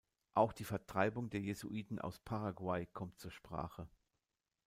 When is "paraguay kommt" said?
2.17-3.19